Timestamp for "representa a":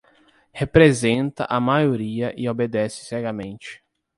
0.51-1.59